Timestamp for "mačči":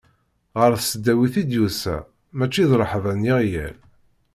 2.37-2.63